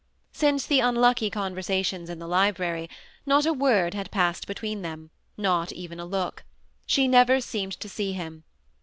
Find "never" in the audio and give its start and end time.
7.07-7.39